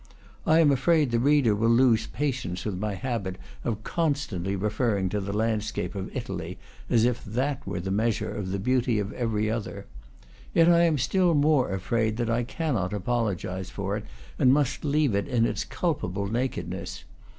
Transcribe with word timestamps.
I 0.47 0.61
am 0.61 0.71
afraid 0.71 1.11
the 1.11 1.19
reader 1.19 1.53
will 1.53 1.69
lose 1.69 2.07
patience 2.07 2.65
with 2.65 2.75
my 2.75 2.95
habit 2.95 3.37
of 3.63 3.83
constantly 3.83 4.55
referring 4.55 5.09
to 5.09 5.21
the 5.21 5.31
landscape 5.31 5.93
of 5.93 6.09
Italy, 6.17 6.57
as 6.89 7.05
if 7.05 7.23
that 7.23 7.67
were 7.67 7.79
the 7.81 7.91
measure 7.91 8.33
of 8.33 8.49
the 8.49 8.57
beauty 8.57 8.97
of 8.97 9.13
every 9.13 9.47
other. 9.47 9.85
Yet 10.55 10.67
I 10.67 10.85
am 10.85 10.97
still 10.97 11.35
more 11.35 11.71
afraid 11.71 12.17
that 12.17 12.31
I 12.31 12.41
cannot 12.41 12.93
apologize 12.93 13.69
for 13.69 13.95
it, 13.95 14.05
and 14.39 14.51
must 14.51 14.83
leave 14.83 15.13
it 15.13 15.27
in 15.27 15.45
its 15.45 15.63
culpable 15.63 16.25
nakedness. 16.25 17.03